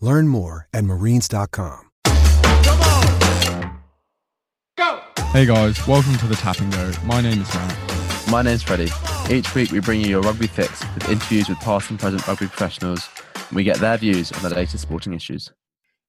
[0.00, 1.90] Learn more at marines.com.
[5.32, 6.92] Hey guys, welcome to the Tap and Go.
[7.04, 8.28] My name is Matt.
[8.30, 8.90] My name's Freddie.
[9.30, 12.46] Each week we bring you your rugby fix with interviews with past and present rugby
[12.46, 15.52] professionals, and we get their views on the latest sporting issues.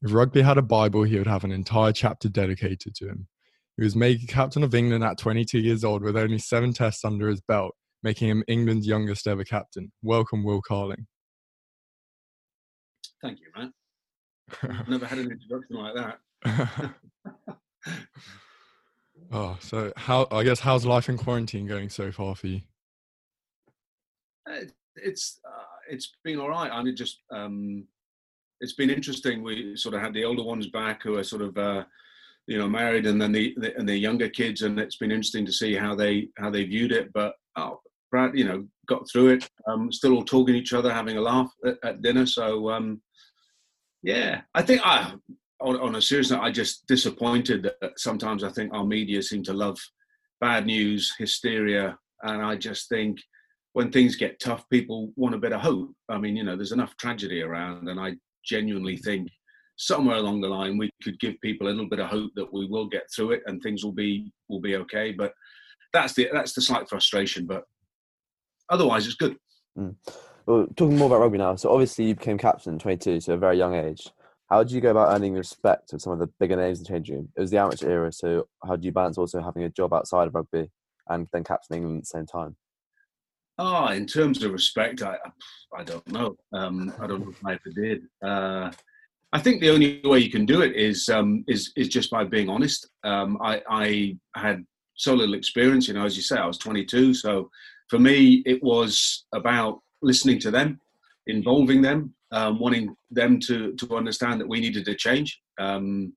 [0.02, 3.28] If rugby had a Bible, he would have an entire chapter dedicated to him.
[3.76, 7.28] He was made captain of England at 22 years old with only seven tests under
[7.28, 9.92] his belt, making him England's youngest ever captain.
[10.02, 11.08] Welcome, Will Carling.
[13.22, 13.74] Thank you, man.
[14.64, 16.94] I've never had an introduction like that.
[19.32, 20.28] oh, so how?
[20.32, 22.62] I guess how's life in quarantine going so far for you?
[24.50, 24.66] Uh,
[24.96, 26.72] it's uh, it's been all right.
[26.72, 27.86] I mean, just um,
[28.62, 29.44] it's been interesting.
[29.44, 31.84] We sort of had the older ones back who are sort of uh,
[32.48, 35.46] you know married, and then the, the, and the younger kids, and it's been interesting
[35.46, 37.12] to see how they how they viewed it.
[37.14, 39.50] But oh, Brad, you know, got through it.
[39.68, 42.26] Um, still all talking to each other, having a laugh at, at dinner.
[42.26, 43.02] So um,
[44.04, 45.14] yeah, I think I,
[45.62, 49.44] on, on a serious note, I just disappointed that sometimes I think our media seem
[49.44, 49.78] to love
[50.40, 53.20] bad news, hysteria, and I just think
[53.74, 55.92] when things get tough, people want a bit of hope.
[56.10, 58.16] I mean, you know, there's enough tragedy around, and I
[58.46, 59.30] genuinely think
[59.78, 62.68] somewhere along the line we could give people a little bit of hope that we
[62.68, 65.12] will get through it and things will be will be okay.
[65.12, 65.34] But
[65.94, 67.46] that's the that's the slight frustration.
[67.46, 67.64] But
[68.70, 69.38] otherwise, it's good.
[69.78, 69.96] Mm.
[70.46, 71.56] Well, talking more about rugby now.
[71.56, 74.10] So obviously you became captain at 22, so a very young age.
[74.50, 76.84] How did you go about earning the respect of some of the bigger names in
[76.84, 77.30] the changing room?
[77.38, 80.28] It was the amateur era, so how do you balance also having a job outside
[80.28, 80.72] of rugby
[81.08, 82.56] and then captaining England at the same time?
[83.60, 85.18] Ah, oh, in terms of respect, I
[85.78, 86.36] I don't know.
[86.54, 88.04] Um, I don't know if I ever did.
[88.24, 88.72] Uh,
[89.32, 92.24] I think the only way you can do it is um, is is just by
[92.24, 92.90] being honest.
[93.04, 97.14] Um, I, I had so little experience, you know, as you say, I was 22,
[97.14, 97.50] so
[97.90, 100.80] for me it was about listening to them,
[101.28, 105.40] involving them, um, wanting them to to understand that we needed to change.
[105.60, 106.14] Um,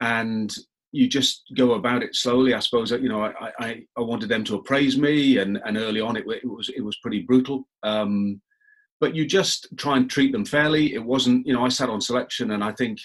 [0.00, 0.54] and
[0.92, 2.54] you just go about it slowly.
[2.54, 6.00] I suppose you know I, I, I wanted them to appraise me, and, and early
[6.00, 7.66] on it, it was it was pretty brutal.
[7.82, 8.40] Um,
[9.00, 10.94] but you just try and treat them fairly.
[10.94, 12.98] It wasn't you know I sat on selection, and I think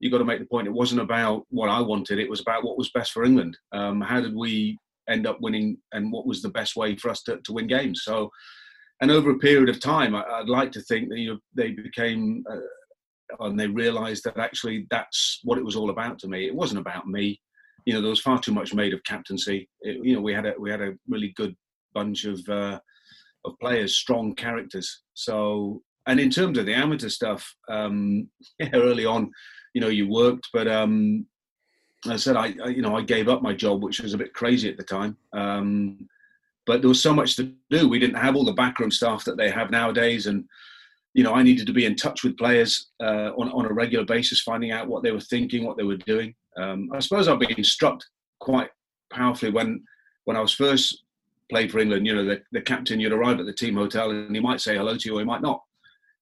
[0.00, 0.68] you got to make the point.
[0.68, 2.18] It wasn't about what I wanted.
[2.18, 3.58] It was about what was best for England.
[3.72, 4.78] Um, how did we
[5.08, 8.02] end up winning, and what was the best way for us to, to win games?
[8.04, 8.30] So
[9.00, 12.44] and over a period of time, I, would like to think that you they became
[12.50, 12.56] uh,
[13.40, 16.46] and they realised that actually that's what it was all about to me.
[16.46, 17.40] It wasn't about me.
[17.84, 19.68] You know, there was far too much made of captaincy.
[19.80, 21.54] It, you know, we had a we had a really good
[21.94, 22.80] bunch of uh,
[23.44, 25.02] of players, strong characters.
[25.14, 29.30] So, and in terms of the amateur stuff, um, yeah, early on,
[29.74, 31.26] you know, you worked, but um,
[32.06, 34.34] I said I, I, you know, I gave up my job, which was a bit
[34.34, 35.16] crazy at the time.
[35.32, 36.08] Um,
[36.68, 37.88] but there was so much to do.
[37.88, 40.44] We didn't have all the backroom staff that they have nowadays, and
[41.14, 44.04] you know, I needed to be in touch with players uh, on on a regular
[44.04, 46.34] basis, finding out what they were thinking, what they were doing.
[46.58, 47.98] Um, I suppose I've been struck
[48.40, 48.68] quite
[49.10, 49.82] powerfully when
[50.26, 51.02] when I was first
[51.50, 52.06] played for England.
[52.06, 54.76] You know, the, the captain, you'd arrive at the team hotel, and he might say
[54.76, 55.62] hello to you, or he might not.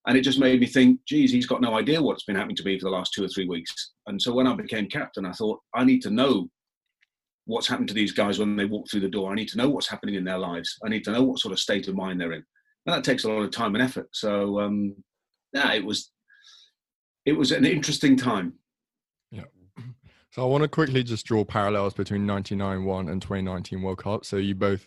[0.07, 2.65] And it just made me think, geez, he's got no idea what's been happening to
[2.65, 3.95] me for the last two or three weeks.
[4.07, 6.49] And so when I became captain, I thought I need to know
[7.47, 9.31] what's happened to these guys when they walk through the door.
[9.31, 10.77] I need to know what's happening in their lives.
[10.85, 12.45] I need to know what sort of state of mind they're in.
[12.87, 14.09] And that takes a lot of time and effort.
[14.13, 14.95] So um,
[15.53, 16.11] yeah, it was
[17.25, 18.55] it was an interesting time.
[19.31, 19.45] Yeah.
[20.31, 24.25] So I want to quickly just draw parallels between 1991 and 2019 World Cup.
[24.25, 24.87] So you both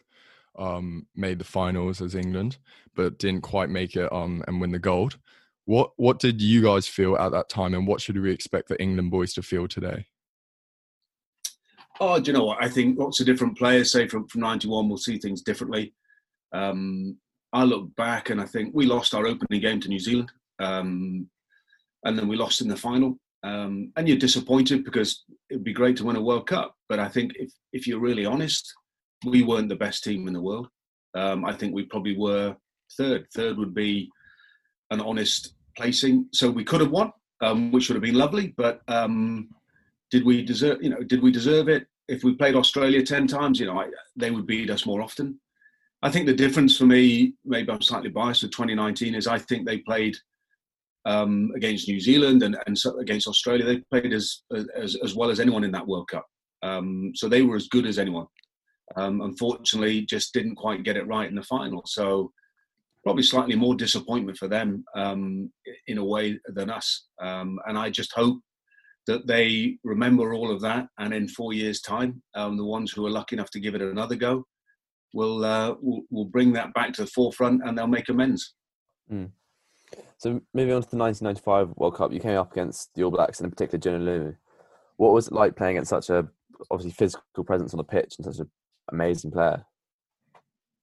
[0.58, 2.58] um, made the finals as England,
[2.96, 5.18] but didn't quite make it um, and win the gold.
[5.66, 8.82] What what did you guys feel at that time, and what should we expect the
[8.82, 10.08] England boys to feel today?
[12.00, 12.64] Oh, do you know what?
[12.64, 15.94] I think lots of different players, say from, from 91, will see things differently.
[16.54, 17.18] Um,
[17.52, 21.28] I look back and I think we lost our opening game to New Zealand, um,
[22.06, 23.18] and then we lost in the final.
[23.44, 26.76] Um, and you're disappointed because it'd be great to win a World Cup.
[26.88, 28.72] But I think if, if you're really honest,
[29.26, 30.68] we weren't the best team in the world.
[31.16, 32.56] Um, I think we probably were
[32.98, 33.26] third.
[33.34, 34.10] Third would be
[34.92, 36.28] an honest placing.
[36.34, 37.12] So we could have won,
[37.42, 38.54] um, which would have been lovely.
[38.58, 39.50] But um,
[40.12, 40.82] did we deserve?
[40.82, 41.88] You know, did we deserve it?
[42.08, 45.40] If we played Australia ten times, you know, I, they would beat us more often.
[46.02, 49.66] I think the difference for me, maybe I'm slightly biased with 2019, is I think
[49.66, 50.16] they played
[51.06, 53.66] um, against New Zealand and, and so against Australia.
[53.66, 54.44] They played as,
[54.76, 56.26] as, as well as anyone in that World Cup.
[56.62, 58.28] Um, so they were as good as anyone.
[58.96, 61.84] Um, unfortunately, just didn't quite get it right in the final.
[61.86, 62.32] So
[63.04, 65.52] probably slightly more disappointment for them um,
[65.88, 67.08] in a way than us.
[67.22, 68.40] Um, and I just hope
[69.10, 73.06] that they remember all of that, and in four years' time, um, the ones who
[73.08, 74.46] are lucky enough to give it another go
[75.14, 78.54] will uh, will, will bring that back to the forefront, and they'll make amends.
[79.12, 79.32] Mm.
[80.20, 83.40] So moving on to the 1995 World Cup, you came up against the All Blacks
[83.40, 84.36] and in particular Jonah.
[84.98, 86.28] What was it like playing against such a
[86.70, 88.52] obviously physical presence on the pitch and such an
[88.92, 89.66] amazing player?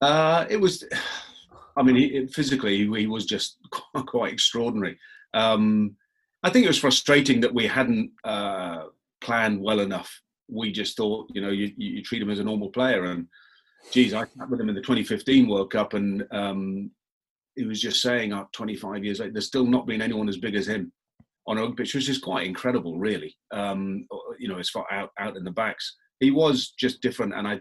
[0.01, 0.85] Uh, it was,
[1.77, 3.59] I mean, he, physically he was just
[4.07, 4.99] quite extraordinary.
[5.35, 5.97] Um,
[6.47, 8.85] I think it was frustrating that we hadn't uh,
[9.21, 10.23] planned well enough.
[10.49, 13.27] We just thought, you know, you, you treat him as a normal player, and
[13.91, 16.93] geez, I sat with him in the 2015 World Cup, and um,
[17.57, 20.37] he was just saying, "Up oh, 25 years later, there's still not been anyone as
[20.37, 20.93] big as him
[21.49, 23.37] on a pitch," which is quite incredible, really.
[23.51, 24.07] Um,
[24.39, 27.61] you know, as far out out in the backs, he was just different, and I,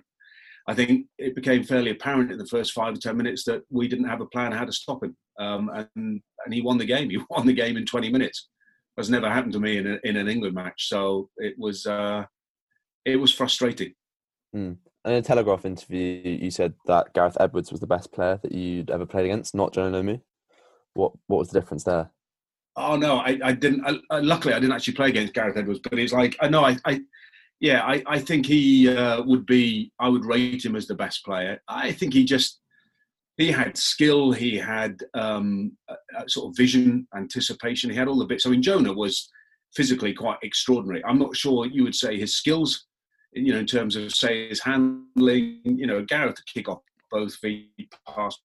[0.67, 3.87] I think it became fairly apparent in the first five or ten minutes that we
[3.87, 7.09] didn't have a plan how to stop him, um, and and he won the game.
[7.09, 8.47] He won the game in 20 minutes.
[8.95, 12.25] That's never happened to me in a, in an England match, so it was uh,
[13.05, 13.93] it was frustrating.
[14.55, 18.51] Mm in a Telegraph interview, you said that Gareth Edwards was the best player that
[18.51, 20.19] you'd ever played against, not Jonah Lomu.
[20.93, 22.09] What what was the difference there?
[22.75, 23.85] Oh no, I, I didn't.
[23.85, 26.65] I, I, luckily, I didn't actually play against Gareth Edwards, but it's like I know
[26.65, 27.01] I, I
[27.59, 29.91] yeah, I, I think he uh, would be.
[29.99, 31.61] I would rate him as the best player.
[31.67, 32.61] I think he just
[33.37, 37.89] he had skill, he had um, a, sort of vision, anticipation.
[37.89, 38.45] He had all the bits.
[38.45, 39.29] I mean, Jonah was
[39.75, 41.03] physically quite extraordinary.
[41.03, 42.85] I'm not sure you would say his skills
[43.35, 47.35] you know, in terms of say his handling, you know, Gareth to kick off both
[47.35, 47.69] feet,
[48.07, 48.37] pass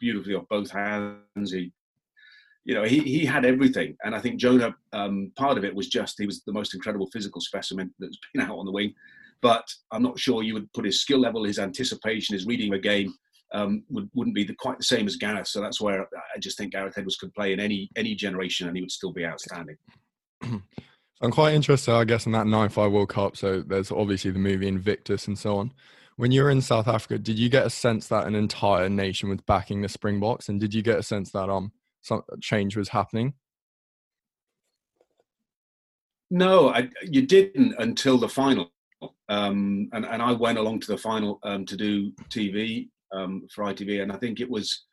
[0.00, 1.52] beautifully off both hands.
[1.52, 1.72] He,
[2.64, 3.94] you know, he, he had everything.
[4.04, 7.08] And I think Jonah, um, part of it was just he was the most incredible
[7.12, 8.94] physical specimen that's been out on the wing.
[9.42, 12.78] But I'm not sure you would put his skill level, his anticipation, his reading of
[12.78, 13.12] a game
[13.52, 15.48] um, would, wouldn't be the, quite the same as Gareth.
[15.48, 16.02] So that's where
[16.34, 19.12] I just think Gareth Edwards could play in any any generation and he would still
[19.12, 19.76] be outstanding.
[21.22, 23.36] I'm quite interested, I guess, in that 9-5 World Cup.
[23.36, 25.72] So there's obviously the movie Invictus and so on.
[26.16, 29.28] When you were in South Africa, did you get a sense that an entire nation
[29.28, 31.72] was backing the Springboks, and did you get a sense that um
[32.02, 33.34] some change was happening?
[36.30, 38.72] No, I, you didn't until the final,
[39.28, 43.64] um, and and I went along to the final um, to do TV um, for
[43.64, 44.84] ITV, and I think it was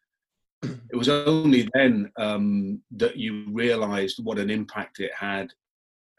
[0.63, 5.49] it was only then um, that you realised what an impact it had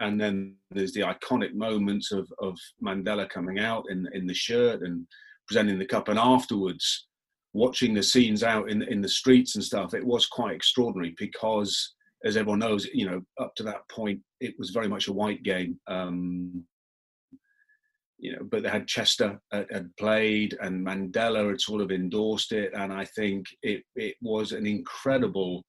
[0.00, 4.82] and then there's the iconic moments of, of Mandela coming out in in the shirt
[4.82, 5.06] and
[5.46, 7.06] presenting the cup, and afterwards
[7.52, 9.94] watching the scenes out in in the streets and stuff.
[9.94, 14.54] It was quite extraordinary because, as everyone knows, you know, up to that point, it
[14.58, 15.78] was very much a white game.
[15.86, 16.64] Um,
[18.18, 22.52] you know, but they had Chester had, had played, and Mandela had sort of endorsed
[22.52, 25.64] it, and I think it it was an incredible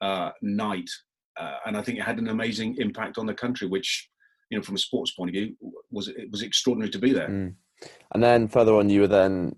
[0.00, 0.90] uh, night
[1.38, 4.08] uh, and I think it had an amazing impact on the country, which
[4.50, 5.56] you know, from a sports point of view,
[5.90, 7.28] was it was extraordinary to be there.
[7.28, 7.54] Mm.
[8.14, 9.56] And then further on, you were then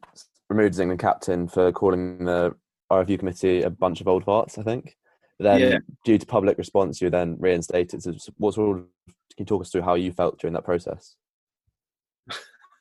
[0.49, 2.55] removed as England captain for calling the
[2.91, 4.97] RFU committee a bunch of old farts, I think.
[5.39, 5.79] But then, yeah.
[6.05, 8.03] due to public response, you were then reinstated.
[8.03, 11.15] So, what sort of can you talk us through how you felt during that process?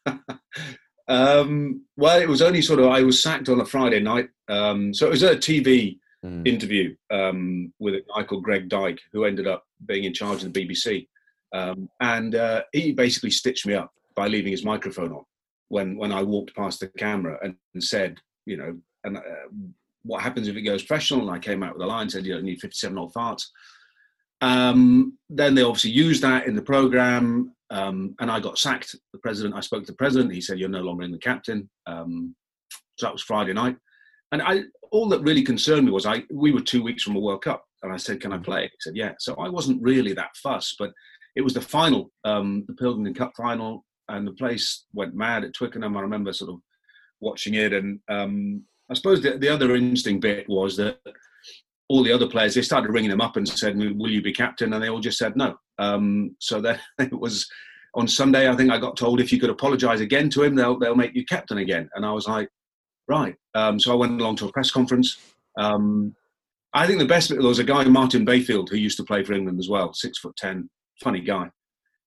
[1.08, 4.94] um, well, it was only sort of I was sacked on a Friday night, um,
[4.94, 6.48] so it was a TV mm.
[6.48, 10.54] interview um, with a guy called Greg Dyke, who ended up being in charge of
[10.54, 11.08] the BBC.
[11.54, 15.24] Um, and uh, he basically stitched me up by leaving his microphone on
[15.70, 19.22] when, when I walked past the camera and, and said, you know, and uh,
[20.04, 21.22] what happens if it goes professional?
[21.22, 23.44] And I came out with a line said, you don't need 57 old farts.
[24.42, 27.54] Um, then they obviously used that in the program.
[27.70, 28.96] Um, and I got sacked.
[29.14, 30.34] The president, I spoke to the president.
[30.34, 32.36] He said, "You're no longer in the captain." Um,
[32.98, 33.78] so that was Friday night,
[34.32, 37.20] and I all that really concerned me was I we were two weeks from a
[37.20, 40.14] World Cup, and I said, "Can I play?" He said, "Yeah." So I wasn't really
[40.14, 40.92] that fussed, but
[41.36, 45.54] it was the final, um, the Pilkington Cup final, and the place went mad at
[45.54, 45.98] Twickenham.
[45.98, 46.60] I remember sort of
[47.20, 51.00] watching it, and um, I suppose the, the other interesting bit was that
[51.90, 54.74] all the other players they started ringing them up and said, "Will you be captain?"
[54.74, 55.58] And they all just said no.
[55.80, 57.48] Um, so that it was
[57.96, 58.50] on Sunday.
[58.50, 61.16] I think I got told if you could apologise again to him, they'll they'll make
[61.16, 61.90] you captain again.
[61.96, 62.50] And I was like,
[63.08, 63.36] right.
[63.56, 65.18] Um, so I went along to a press conference.
[65.58, 66.16] Um,
[66.74, 69.34] I think the best bit was a guy Martin Bayfield who used to play for
[69.34, 70.70] England as well, six foot ten,
[71.02, 71.50] funny guy.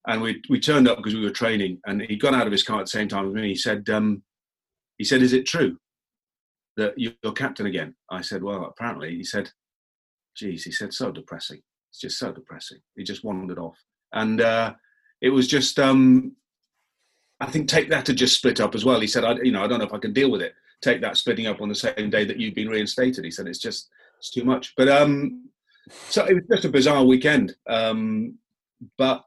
[0.06, 2.62] And we we turned up because we were training, and he got out of his
[2.62, 3.48] car at the same time as me.
[3.48, 4.22] He said, um,
[4.98, 5.76] he said, "Is it true
[6.76, 9.50] that you're captain again?" I said, "Well, apparently." He said,
[10.36, 12.78] "Geez," he said, "So depressing." It's just so depressing.
[12.96, 13.78] He just wandered off,
[14.12, 14.74] and uh,
[15.20, 15.78] it was just.
[15.78, 16.36] Um,
[17.40, 19.00] I think take that to just split up as well.
[19.00, 20.52] He said, I, you know, I don't know if I can deal with it.
[20.82, 23.24] Take that splitting up on the same day that you've been reinstated.
[23.24, 24.74] He said it's just it's too much.
[24.76, 25.48] But um,
[25.88, 27.54] so it was just a bizarre weekend.
[27.66, 28.34] Um,
[28.98, 29.24] but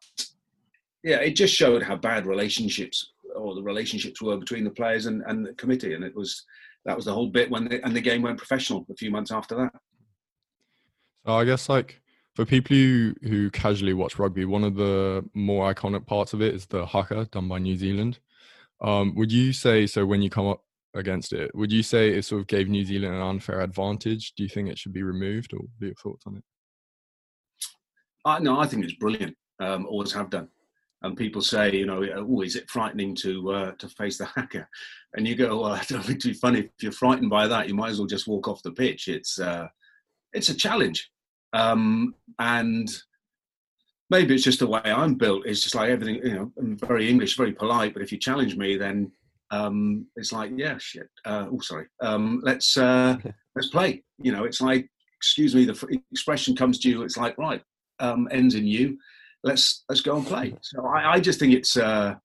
[1.04, 5.24] yeah, it just showed how bad relationships or the relationships were between the players and,
[5.26, 6.46] and the committee, and it was
[6.86, 9.56] that was the whole bit when and the game went professional a few months after
[9.56, 9.74] that.
[11.26, 12.02] So I guess like
[12.36, 16.54] for people who, who casually watch rugby, one of the more iconic parts of it
[16.54, 18.20] is the haka done by New Zealand.
[18.82, 20.64] Um, would you say so when you come up
[20.94, 21.54] against it?
[21.56, 24.34] Would you say it sort of gave New Zealand an unfair advantage?
[24.36, 26.44] Do you think it should be removed, or what are your thoughts on it?
[28.44, 29.36] No, I think it's brilliant.
[29.60, 30.50] Um, always have done.
[31.02, 34.68] And people say, you know, oh, is it frightening to uh, to face the haka?
[35.14, 37.68] And you go, well, I don't think be funny if you're frightened by that.
[37.68, 39.08] You might as well just walk off the pitch.
[39.08, 39.68] It's uh,
[40.34, 41.12] it's a challenge.
[41.54, 42.90] Um, and
[44.10, 45.46] maybe it's just the way I'm built.
[45.46, 47.94] It's just like everything, you know, I'm very English, very polite.
[47.94, 49.12] But if you challenge me, then
[49.52, 51.10] um, it's like, yeah, shit.
[51.26, 51.86] Uh, oh, sorry.
[52.02, 53.18] Um, let's uh,
[53.56, 54.04] let's play.
[54.20, 57.04] You know, it's like, excuse me, the expression comes to you.
[57.04, 57.62] It's like, right,
[58.00, 58.98] um, ends in you.
[59.44, 60.56] Let's let's go and play.
[60.62, 62.16] So I, I just think it's uh,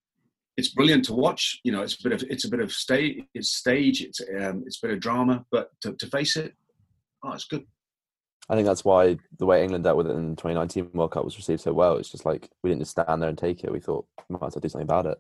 [0.57, 1.61] it's brilliant to watch.
[1.65, 3.23] You know, it's a bit of it's a bit of stage.
[3.35, 4.03] It's stage.
[4.03, 5.45] It's um, it's a bit of drama.
[5.51, 6.55] But to, to face it,
[7.25, 7.65] oh, it's good.
[8.51, 11.25] I think that's why the way England dealt with it in the 2019 World Cup
[11.25, 11.97] was received so well.
[11.97, 13.73] It's just like we didn't just stand there and take it.
[13.73, 15.19] We thought we might as well do something about it.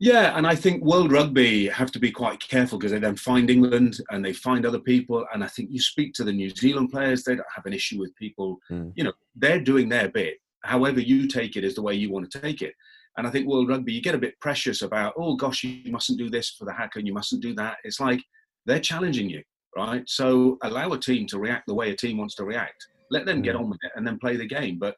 [0.00, 3.48] Yeah, and I think World Rugby have to be quite careful because they then find
[3.48, 5.24] England and they find other people.
[5.32, 8.00] And I think you speak to the New Zealand players, they don't have an issue
[8.00, 8.58] with people.
[8.70, 8.92] Mm.
[8.96, 10.38] You know, they're doing their bit.
[10.64, 12.74] However, you take it is the way you want to take it.
[13.16, 16.18] And I think World Rugby, you get a bit precious about, oh gosh, you mustn't
[16.18, 17.76] do this for the haka and you mustn't do that.
[17.84, 18.20] It's like
[18.66, 19.44] they're challenging you
[19.76, 20.02] right?
[20.08, 22.86] So allow a team to react the way a team wants to react.
[23.10, 23.60] Let them get mm.
[23.60, 24.78] on with it and then play the game.
[24.78, 24.96] But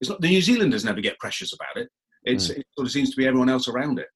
[0.00, 1.88] it's not the New Zealanders never get precious about it.
[2.24, 2.58] It's mm.
[2.58, 4.08] it sort of seems to be everyone else around it.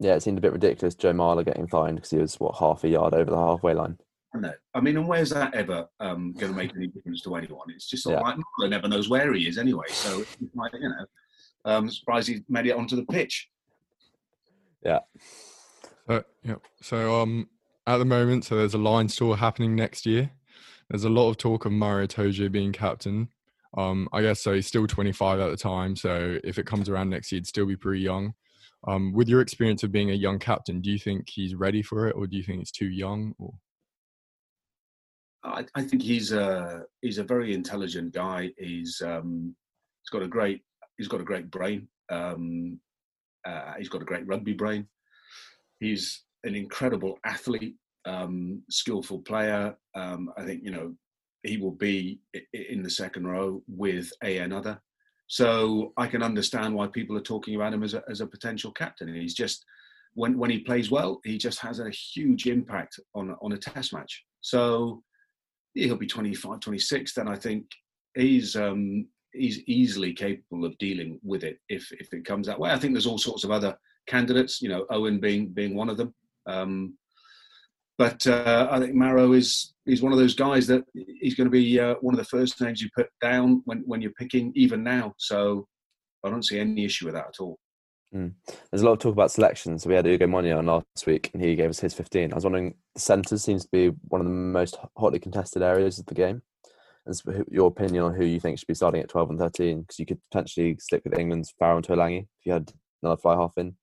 [0.00, 0.94] Yeah, it seemed a bit ridiculous.
[0.94, 3.98] Joe Marler getting fined because he was what half a yard over the halfway line.
[4.34, 4.52] I know.
[4.74, 7.68] I mean, and where's that ever um, going to make any difference to anyone?
[7.68, 8.20] It's just yeah.
[8.20, 9.86] like Marler never knows where he is anyway.
[9.88, 11.06] So it's like you know,
[11.64, 13.48] um, surprised he made it onto the pitch.
[14.82, 15.00] Yeah.
[16.08, 16.56] Uh, yeah.
[16.82, 17.48] So um,
[17.86, 18.44] at the moment.
[18.44, 20.30] So there's a Lions tour happening next year.
[20.90, 23.28] There's a lot of talk of Maro Itoje being captain.
[23.76, 24.54] Um, I guess so.
[24.54, 25.96] He's still 25 at the time.
[25.96, 28.34] So if it comes around next year, he'd still be pretty young.
[28.86, 32.06] Um, with your experience of being a young captain, do you think he's ready for
[32.06, 33.34] it, or do you think he's too young?
[33.38, 33.54] Or
[35.42, 38.50] I, I think he's a he's a very intelligent guy.
[38.58, 39.56] He's um,
[40.02, 40.62] he's got a great
[40.98, 41.88] he's got a great brain.
[42.10, 42.78] Um,
[43.46, 44.86] uh, he's got a great rugby brain.
[45.80, 49.76] He's an incredible athlete, um, skillful player.
[49.94, 50.94] Um, I think you know
[51.42, 52.20] he will be
[52.52, 54.80] in the second row with a another.
[55.26, 58.72] So I can understand why people are talking about him as a, as a potential
[58.72, 59.08] captain.
[59.08, 59.64] And he's just
[60.14, 63.92] when when he plays well, he just has a huge impact on on a test
[63.92, 64.24] match.
[64.40, 65.02] So
[65.74, 67.14] he'll be 25, 26.
[67.14, 67.66] Then I think
[68.14, 72.70] he's um, he's easily capable of dealing with it if if it comes that way.
[72.70, 74.62] I think there's all sorts of other candidates.
[74.62, 76.14] You know, Owen being being one of them.
[76.46, 76.96] Um,
[77.96, 81.50] but uh, I think Maro is is one of those guys that he's going to
[81.50, 84.82] be uh, one of the first names you put down when, when you're picking, even
[84.82, 85.12] now.
[85.18, 85.68] So
[86.24, 87.58] I don't see any issue with that at all.
[88.14, 88.32] Mm.
[88.70, 89.82] There's a lot of talk about selections.
[89.82, 92.32] So we had Ugo Monye on last week, and he gave us his 15.
[92.32, 95.98] I was wondering, the centres seems to be one of the most hotly contested areas
[95.98, 96.42] of the game.
[97.04, 99.98] And your opinion on who you think should be starting at 12 and 13, because
[99.98, 102.72] you could potentially stick with England's Farrell and Tuilagi if you had
[103.02, 103.76] another fly half in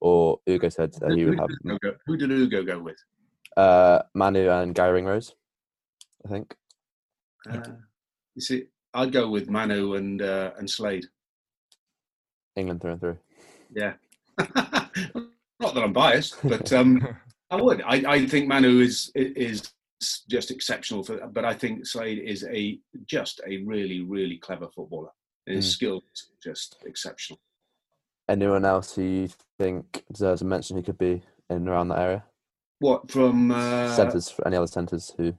[0.00, 1.48] or Ugo said that he would have.
[2.06, 2.96] Who did Ugo go with?
[3.56, 5.34] Uh, Manu and Garry Ringrose,
[6.24, 6.54] I think.
[7.50, 7.60] Uh,
[8.34, 8.64] you see,
[8.94, 11.06] I'd go with Manu and uh, and Slade.
[12.56, 13.18] England through and through.
[13.74, 13.94] Yeah.
[15.60, 17.00] Not that I'm biased, but um,
[17.50, 17.82] I would.
[17.82, 19.72] I, I think Manu is is
[20.28, 25.10] just exceptional for but I think Slade is a just a really, really clever footballer.
[25.46, 25.70] His mm.
[25.70, 27.40] skill is just exceptional.
[28.28, 32.24] Anyone else who you think deserves a mention who could be in around that area?
[32.80, 34.34] What from uh, centres?
[34.44, 35.34] Any other centres who?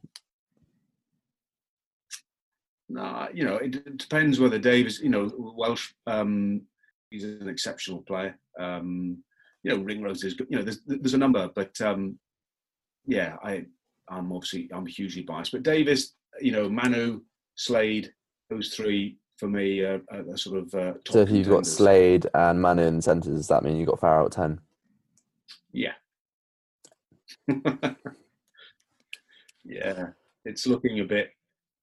[2.89, 5.00] No, you know, it depends whether Dave is.
[5.00, 5.91] You know, Welsh.
[6.08, 6.63] Um,
[7.12, 8.38] he's an exceptional player.
[8.60, 9.24] Um,
[9.63, 10.36] you know, Ringrose is.
[10.50, 12.17] You know, there's there's a number, but um,
[13.05, 13.65] yeah, I
[14.10, 17.22] I'm obviously I'm hugely biased, but Davies, you know, Manu,
[17.55, 18.12] Slade,
[18.50, 20.75] those three for me are, are sort of.
[20.75, 24.01] Uh, so if you've got Slade and Manu in centres, does that mean you've got
[24.01, 24.60] Farrell at ten?
[25.72, 25.93] Yeah.
[29.63, 30.08] yeah,
[30.43, 31.31] it's looking a bit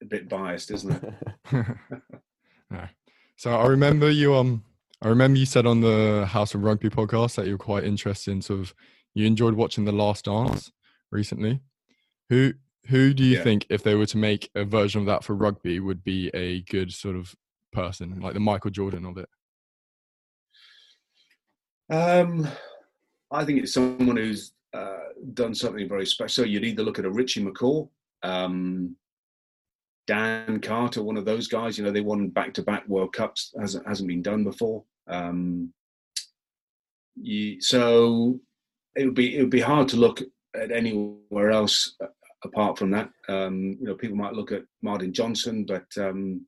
[0.02, 1.14] a bit biased, isn't it?
[2.70, 2.88] no.
[3.36, 4.62] So I remember you um
[5.02, 8.42] I remember you said on the House of Rugby podcast that you're quite interested in
[8.42, 8.74] sort of
[9.14, 10.70] you enjoyed watching The Last Dance
[11.10, 11.60] recently.
[12.28, 12.52] Who
[12.88, 13.42] who do you yeah.
[13.42, 16.60] think if they were to make a version of that for rugby would be a
[16.62, 17.34] good sort of
[17.76, 19.28] person, like the Michael Jordan of it?
[21.90, 22.48] Um
[23.30, 26.44] I think it's someone who's uh, done something very special.
[26.44, 27.88] So you'd either look at a Richie McCaw,
[28.22, 28.96] um,
[30.06, 31.76] Dan Carter, one of those guys.
[31.76, 33.52] You know, they won back-to-back World Cups.
[33.58, 34.84] hasn't hasn't been done before.
[35.08, 35.72] Um,
[37.16, 38.38] you, so
[38.94, 40.20] it would be it would be hard to look
[40.54, 41.96] at anywhere else
[42.44, 43.10] apart from that.
[43.28, 46.46] Um, you know, people might look at Martin Johnson, but um,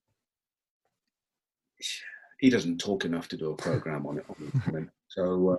[2.40, 4.24] he doesn't talk enough to do a program on it.
[4.28, 4.88] On it.
[5.08, 5.58] So,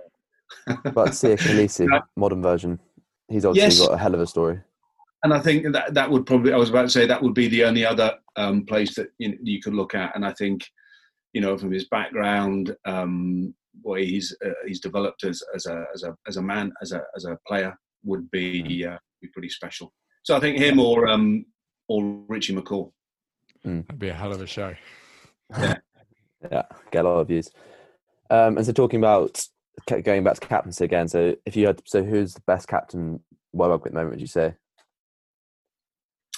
[0.68, 2.78] uh, but Siya Kolisi, modern version,
[3.28, 3.88] he's obviously yes.
[3.88, 4.60] got a hell of a story
[5.22, 7.48] and I think that that would probably I was about to say that would be
[7.48, 10.64] the only other um, place that you, know, you, could look at, and I think
[11.32, 16.04] you know from his background, um, what he's uh, he's developed as as a as
[16.04, 18.94] a as a man as a as a player would be mm.
[18.94, 19.92] uh, be pretty special.
[20.22, 21.44] So I think him or um,
[21.88, 22.90] or Richie McCaw.
[23.66, 23.86] Mm.
[23.86, 24.74] That'd be a hell of a show.
[25.58, 25.74] Yeah,
[26.50, 27.50] yeah, get a lot of views.
[28.30, 29.44] Um, and so talking about
[30.04, 31.08] going back to captaincy again.
[31.08, 33.20] So if you had, so who's the best captain
[33.52, 34.12] world at the moment?
[34.12, 34.54] Would you say?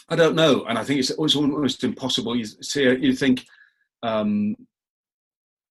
[0.08, 2.36] I don't know, and I think it's, it's almost impossible.
[2.36, 3.46] You see, you think
[4.02, 4.56] um,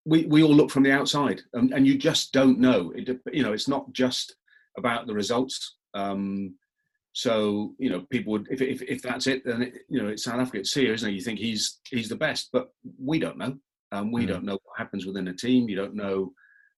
[0.05, 2.91] we we all look from the outside, and, and, you just don't know.
[2.95, 4.35] It, you know, it's not just
[4.77, 5.77] about the results.
[5.93, 6.55] Um,
[7.13, 10.23] so you know, people would if if, if that's it, then it, you know it's
[10.23, 10.59] South Africa.
[10.59, 11.13] It's here, isn't it?
[11.13, 13.57] You think he's he's the best, but we don't know.
[13.91, 14.29] Um, we mm.
[14.29, 15.69] don't know what happens within a team.
[15.69, 16.33] You don't know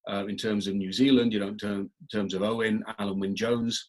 [0.09, 1.33] uh, in terms of New Zealand.
[1.33, 3.87] You don't know in terms of Owen, Alun Wyn Jones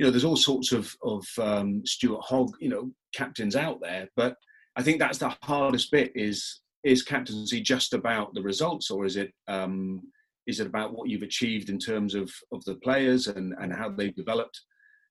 [0.00, 4.08] you know, there's all sorts of of um, Stuart Hogg, you know, captains out there,
[4.16, 4.34] but
[4.74, 9.16] I think that's the hardest bit is is captaincy just about the results or is
[9.16, 10.00] it um,
[10.46, 13.90] is it about what you've achieved in terms of of the players and and how
[13.90, 14.58] they've developed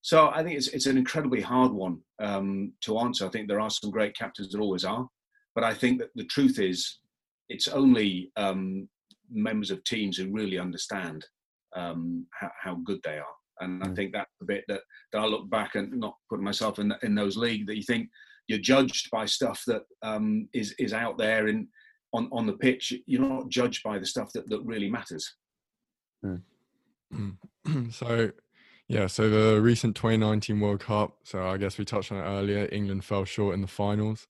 [0.02, 3.60] so I think it's it's an incredibly hard one um, to answer I think there
[3.60, 5.08] are some great captains there always are
[5.54, 6.98] but I think that the truth is
[7.50, 8.88] it's only um,
[9.30, 11.26] members of teams who really understand
[11.76, 13.26] um, how, how good they are
[13.60, 13.92] and mm.
[13.92, 14.82] I think that's the bit that,
[15.12, 18.10] that I look back and not putting myself in in those leagues that you think
[18.48, 21.68] you're judged by stuff that um, is is out there in
[22.14, 22.94] on on the pitch.
[23.06, 25.36] You're not judged by the stuff that that really matters.
[26.26, 26.42] Mm.
[27.92, 28.32] so,
[28.88, 29.08] yeah.
[29.08, 31.18] So the recent 2019 World Cup.
[31.24, 32.68] So I guess we touched on it earlier.
[32.72, 34.28] England fell short in the finals.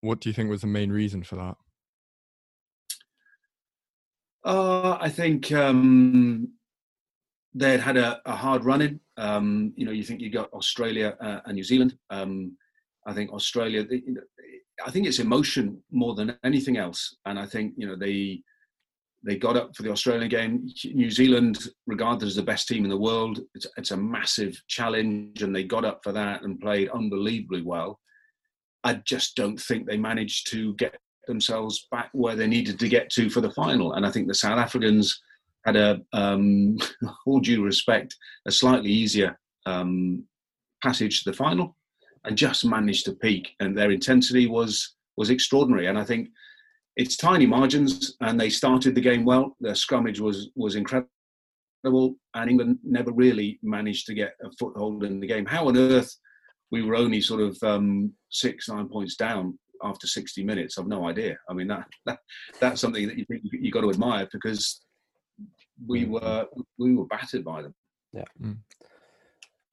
[0.00, 1.56] What do you think was the main reason for that?
[4.44, 6.48] Uh, I think um,
[7.54, 9.00] they had a, a hard run in.
[9.16, 11.96] Um, you know, you think you got Australia uh, and New Zealand.
[12.10, 12.56] Um,
[13.06, 13.84] I think Australia.
[13.84, 14.02] They,
[14.84, 18.42] I think it's emotion more than anything else, and I think you know they
[19.24, 20.68] they got up for the Australian game.
[20.84, 25.42] New Zealand, regarded as the best team in the world, it's, it's a massive challenge,
[25.42, 28.00] and they got up for that and played unbelievably well.
[28.82, 33.10] I just don't think they managed to get themselves back where they needed to get
[33.10, 35.20] to for the final, and I think the South Africans
[35.64, 36.76] had a, um,
[37.26, 40.24] all due respect, a slightly easier um,
[40.82, 41.76] passage to the final,
[42.24, 43.50] and just managed to peak.
[43.60, 45.86] And their intensity was was extraordinary.
[45.86, 46.30] And I think
[46.96, 49.56] it's tiny margins, and they started the game well.
[49.60, 51.08] Their scrummage was was incredible,
[51.84, 55.46] and England never really managed to get a foothold in the game.
[55.46, 56.14] How on earth
[56.70, 60.78] we were only sort of um, six nine points down after 60 minutes?
[60.78, 61.36] I've no idea.
[61.48, 62.18] I mean that, that
[62.60, 64.82] that's something that you you got to admire because
[65.86, 66.10] we mm.
[66.10, 66.46] were
[66.78, 67.74] we were battered by them.
[68.12, 68.24] Yeah.
[68.40, 68.58] Mm.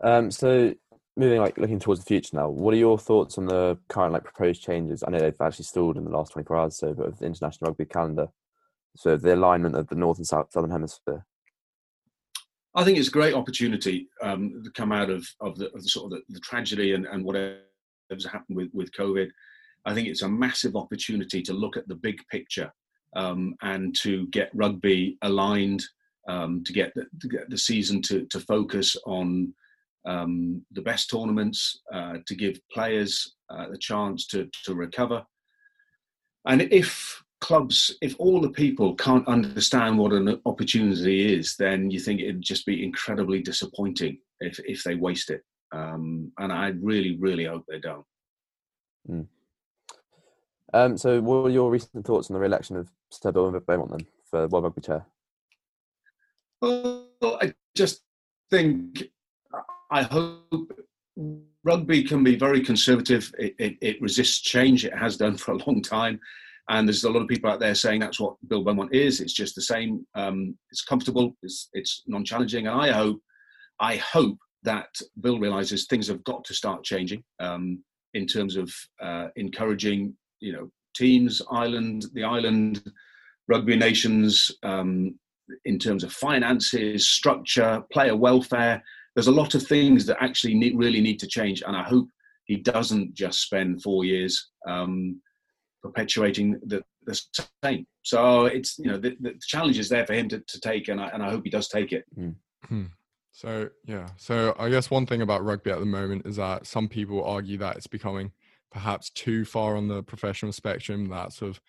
[0.01, 0.73] Um, so
[1.17, 4.23] moving like looking towards the future now, what are your thoughts on the current like
[4.23, 5.03] proposed changes?
[5.03, 7.69] I know they've actually stalled in the last 24 hours, so but with the international
[7.69, 8.27] rugby calendar,
[8.95, 11.25] So the alignment of the north and south southern hemisphere.
[12.75, 15.89] I think it's a great opportunity um, to come out of, of, the, of the
[15.89, 17.63] sort of the, the tragedy and, and whatever's
[18.31, 19.29] happened with, with COVID.
[19.85, 22.71] I think it's a massive opportunity to look at the big picture
[23.15, 25.83] um, and to get rugby aligned,
[26.27, 29.53] um, to get the, to get the season to, to focus on
[30.07, 35.23] um, the best tournaments, uh, to give players uh, the chance to, to recover.
[36.45, 41.99] And if clubs, if all the people can't understand what an opportunity is, then you
[41.99, 45.43] think it'd just be incredibly disappointing if, if they waste it.
[45.71, 48.05] Um, and I really, really hope they don't.
[49.09, 49.27] Mm.
[50.73, 54.07] Um, so, what are your recent thoughts on the re-election of Sir Bill Beaumont then
[54.29, 55.05] for World Rugby Chair?
[56.61, 57.07] Well,
[57.41, 58.01] I just
[58.49, 59.09] think
[59.91, 60.71] I hope
[61.63, 63.31] rugby can be very conservative.
[63.37, 64.85] It, it, it, resists change.
[64.85, 66.19] It has done for a long time.
[66.69, 69.21] And there's a lot of people out there saying that's what Bill Beaumont is.
[69.21, 70.05] It's just the same.
[70.13, 71.35] Um, it's comfortable.
[71.41, 72.67] It's, it's non-challenging.
[72.67, 73.19] And I hope,
[73.79, 78.71] I hope that Bill realizes things have got to start changing um, in terms of
[79.01, 82.83] uh, encouraging, you know, teams, island, the island,
[83.47, 85.17] rugby nations, um,
[85.65, 88.83] in terms of finances, structure, player welfare
[89.15, 92.07] there's a lot of things that actually need, really need to change, and I hope
[92.45, 95.21] he doesn't just spend four years um,
[95.83, 97.21] perpetuating the, the
[97.63, 97.85] same.
[98.03, 101.01] So it's you know the, the challenge is there for him to, to take, and
[101.01, 102.05] I, and I hope he does take it.
[102.17, 102.85] Mm-hmm.
[103.31, 106.87] So yeah, so I guess one thing about rugby at the moment is that some
[106.87, 108.31] people argue that it's becoming
[108.71, 111.09] perhaps too far on the professional spectrum.
[111.09, 111.61] That sort of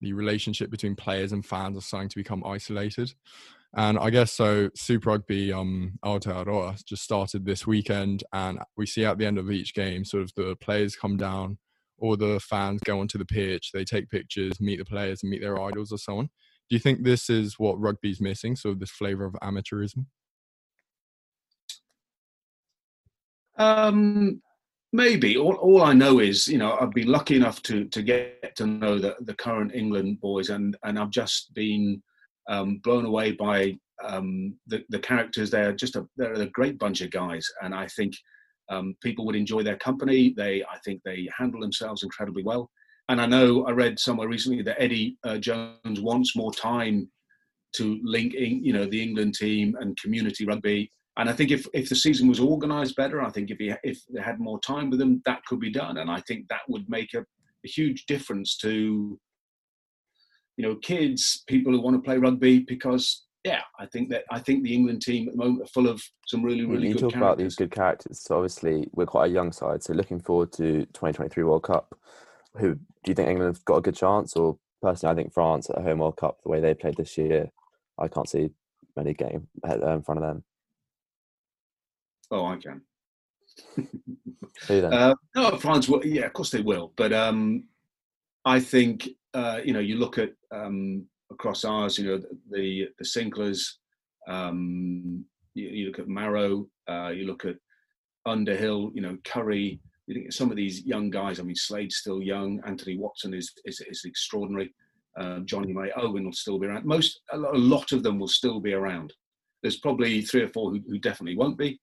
[0.00, 3.12] the relationship between players and fans are starting to become isolated.
[3.74, 4.70] And I guess so.
[4.74, 9.50] Super Rugby um, Aotearoa just started this weekend, and we see at the end of
[9.50, 11.58] each game, sort of the players come down,
[11.98, 15.42] or the fans go onto the pitch, they take pictures, meet the players, and meet
[15.42, 16.26] their idols, or so on.
[16.68, 18.56] Do you think this is what rugby's missing?
[18.56, 20.06] Sort of this flavour of amateurism.
[23.58, 24.42] Um,
[24.92, 25.36] maybe.
[25.36, 28.66] All, all I know is, you know, I've been lucky enough to to get to
[28.66, 32.02] know the, the current England boys, and and I've just been
[32.48, 35.50] um, blown away by um, the, the characters.
[35.50, 38.14] They're just a they're a great bunch of guys, and I think
[38.68, 40.34] um, people would enjoy their company.
[40.36, 42.70] They I think they handle themselves incredibly well.
[43.08, 47.08] And I know I read somewhere recently that Eddie uh, Jones wants more time
[47.74, 50.90] to link in, you know the England team and community rugby.
[51.18, 54.00] And I think if, if the season was organised better, I think if he, if
[54.10, 55.98] they had more time with them, that could be done.
[55.98, 59.18] And I think that would make a, a huge difference to
[60.56, 64.40] you know, kids, people who want to play rugby because yeah, I think that I
[64.40, 67.00] think the England team at the moment are full of some really, really you good
[67.02, 67.22] talk characters.
[67.22, 68.20] about these good characters.
[68.20, 69.84] So obviously we're quite a young side.
[69.84, 71.94] So looking forward to 2023 World Cup.
[72.56, 74.34] Who do you think England have got a good chance?
[74.34, 77.50] Or personally, I think France at home World Cup, the way they played this year,
[77.98, 78.50] I can't see
[78.96, 80.42] many getting uh, in front of them.
[82.30, 82.82] Oh, I can.
[84.68, 84.92] Who then?
[84.92, 85.88] Uh, no, France.
[85.88, 86.92] Will, yeah, of course they will.
[86.96, 87.64] But um,
[88.44, 93.04] I think uh, you know, you look at um, across ours, you know, the the
[93.04, 93.78] Sincklers,
[94.28, 97.56] um, you, you, look at Maro, uh, you look at
[98.24, 99.78] Underhill, you know, Curry.
[100.06, 101.38] You think some of these young guys.
[101.38, 102.62] I mean, Slade's still young.
[102.66, 104.72] Anthony Watson is is, is extraordinary.
[105.18, 106.86] Uh, Jonny May Owen will still be around.
[106.86, 109.12] Most a lot of them will still be around.
[109.62, 111.78] There's probably three or four who, who definitely won't be.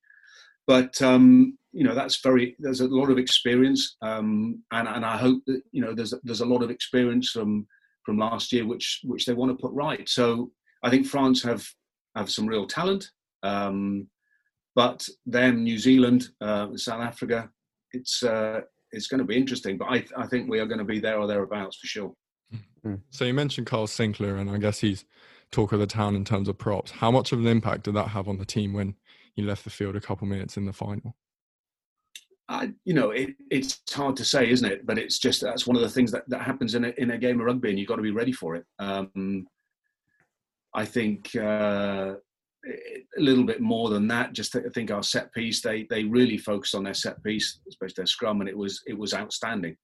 [0.68, 5.18] But um, you know that's very there's a lot of experience um, and and I
[5.18, 7.68] hope that you know there's there's a lot of experience from
[8.06, 10.08] from last year which which they want to put right.
[10.08, 10.52] So
[10.84, 11.66] I think France have
[12.16, 13.10] have some real talent
[13.42, 14.08] um,
[14.76, 17.50] but them New Zealand uh, South Africa
[17.92, 20.86] it's uh, it's going to be interesting but I I think we are going to
[20.86, 22.14] be there or thereabouts for sure.
[22.54, 22.96] Mm-hmm.
[23.10, 25.06] so you mentioned Kyle Sinckler, and I guess he's
[25.54, 26.92] talk of the town in terms of props.
[26.92, 28.96] How much of an impact did that have on the team when
[29.36, 31.16] he left the field a couple minutes in the final
[32.50, 34.86] I, you know, it, it's hard to say, isn't it?
[34.86, 37.18] But it's just that's one of the things that, that happens in a, in a
[37.18, 38.66] game of rugby, and you've got to be ready for it.
[38.80, 39.48] Um,
[40.76, 42.16] I think uh,
[42.66, 44.34] a little bit more than that.
[44.34, 47.96] Just I think our set piece, they they really focused on their set piece, especially
[47.98, 49.78] their scrum, and it was it was outstanding.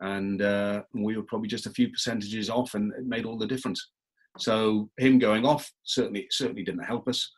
[0.00, 3.46] And uh, we were probably just a few percentages off, and it made all the
[3.46, 3.90] difference.
[4.38, 7.30] So him going off certainly certainly didn't help us.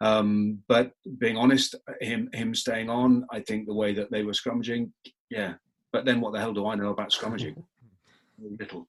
[0.00, 4.32] Um, but being honest, him him staying on, I think the way that they were
[4.32, 4.90] scrummaging,
[5.30, 5.54] yeah.
[5.92, 7.62] But then what the hell do I know about scrummaging?
[8.38, 8.88] Little.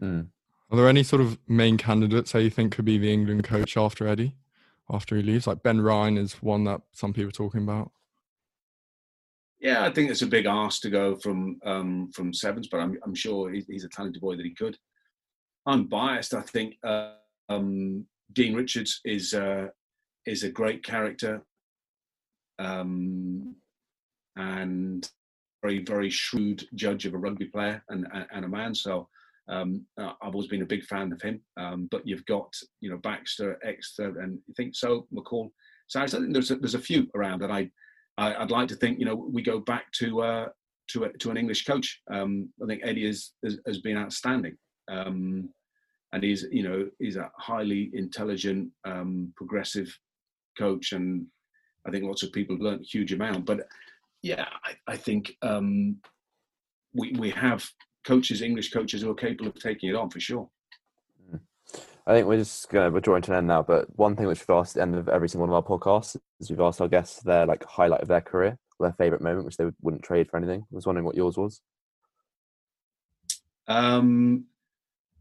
[0.00, 0.26] mm.
[0.70, 3.76] Are there any sort of main candidates that you think could be the England coach
[3.76, 4.36] after Eddie,
[4.88, 5.46] after he leaves?
[5.46, 7.90] Like Ben Ryan is one that some people are talking about.
[9.60, 12.96] Yeah, I think it's a big ask to go from um, from sevens, but I'm,
[13.04, 14.76] I'm sure he's a talented boy that he could.
[15.66, 16.32] I'm biased.
[16.32, 17.14] I think uh,
[17.50, 19.68] um, Dean Richards is uh,
[20.26, 21.42] is a great character,
[22.58, 23.56] um,
[24.36, 25.08] and
[25.62, 28.74] very very shrewd judge of a rugby player and and a man.
[28.74, 29.08] So
[29.50, 31.40] um, I've always been a big fan of him.
[31.56, 35.50] Um, but you've got you know Baxter, Exeter, and you think so McCall.
[35.88, 37.70] So I think there's a, there's a few around, and I,
[38.16, 40.48] I would like to think you know we go back to uh,
[40.90, 42.00] to a, to an English coach.
[42.12, 44.56] Um, I think Eddie has has, has been outstanding,
[44.90, 45.48] um,
[46.12, 49.96] and he's you know he's a highly intelligent, um, progressive
[50.58, 51.26] coach, and
[51.86, 53.46] I think lots of people have learned a huge amount.
[53.46, 53.66] But
[54.22, 55.96] yeah, I, I think um,
[56.94, 57.68] we we have
[58.04, 60.48] coaches, English coaches, who are capable of taking it on for sure.
[61.32, 61.40] Mm.
[62.06, 63.62] I think we're just going to we're drawing to an end now.
[63.62, 65.78] But one thing which we've asked at the end of every single one of our
[65.78, 69.44] podcasts is we've asked our guests their like highlight of their career, their favorite moment,
[69.44, 70.60] which they wouldn't trade for anything.
[70.60, 71.60] I was wondering what yours was.
[73.68, 74.46] Um,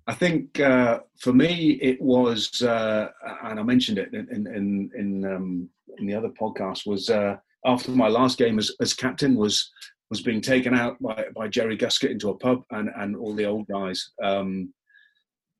[0.09, 3.09] I think uh, for me it was, uh,
[3.43, 5.69] and I mentioned it in in in, um,
[5.99, 9.69] in the other podcast was uh, after my last game as, as captain was
[10.09, 13.45] was being taken out by, by Jerry Guscott into a pub, and, and all the
[13.45, 14.73] old guys um,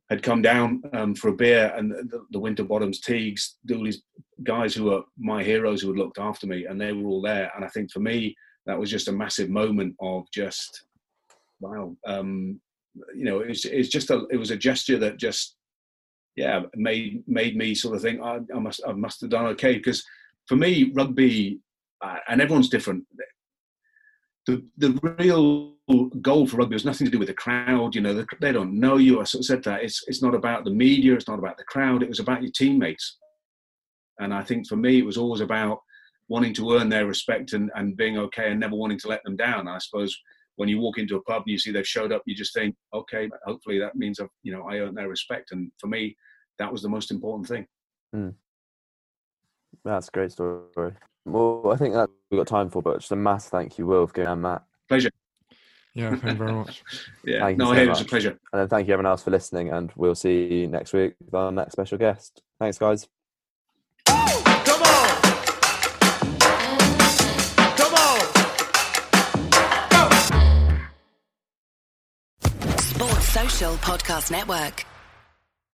[0.09, 4.01] had come down um, for a beer, and the, the Winterbottoms, Teagues, all these
[4.43, 7.51] guys who were my heroes who had looked after me, and they were all there.
[7.55, 8.35] And I think for me,
[8.65, 10.85] that was just a massive moment of just,
[11.59, 12.59] wow, um,
[13.15, 15.55] you know, it's it's just a it was a gesture that just,
[16.35, 19.73] yeah, made made me sort of think I, I must I must have done okay
[19.73, 20.03] because
[20.47, 21.59] for me rugby
[22.01, 23.05] uh, and everyone's different
[24.49, 25.75] the, the real
[26.21, 27.95] goal for rugby has nothing to do with the crowd.
[27.95, 29.19] You know, they don't know you.
[29.19, 31.13] I sort of said that it's it's not about the media.
[31.13, 32.03] It's not about the crowd.
[32.03, 33.17] It was about your teammates.
[34.19, 35.79] And I think for me, it was always about
[36.27, 39.35] wanting to earn their respect and, and being okay and never wanting to let them
[39.35, 39.67] down.
[39.67, 40.15] I suppose
[40.59, 42.75] when you walk into a pub and you see they've showed up, you just think,
[42.93, 45.53] okay, hopefully that means I've, you know I earned their respect.
[45.53, 46.17] And for me,
[46.57, 47.65] that was the most important thing.
[48.13, 48.33] Mm.
[49.85, 50.95] That's a great story.
[51.25, 54.05] Well, I think that we've got time for, but just a mass thank you, Will,
[54.05, 54.63] for giving and Matt.
[54.89, 55.11] Pleasure.
[55.95, 56.83] Yeah, thank you very much.
[57.25, 58.37] yeah, thank no, so it was a pleasure.
[58.51, 61.33] And then thank you everyone else for listening, and we'll see you next week with
[61.33, 62.41] our next special guest.
[62.59, 63.07] Thanks, guys.
[73.59, 74.98] Podcast Network.